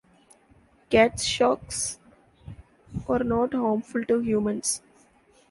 [0.89, 1.99] Catsharks
[3.07, 4.81] are not harmful to humans.